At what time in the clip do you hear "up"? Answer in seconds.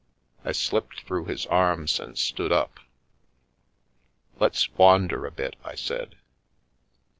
2.51-2.79